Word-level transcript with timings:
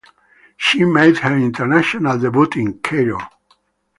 She 0.57 0.83
made 0.83 1.19
her 1.19 1.37
international 1.37 2.17
debut 2.17 2.49
in 2.55 2.79
Cairo. 2.79 3.19